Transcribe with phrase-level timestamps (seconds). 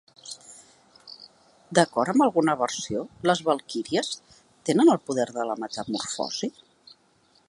[1.79, 4.09] D'acord amb alguna versió, les valquíries
[4.71, 6.51] tenien el poder de la metamorfosi?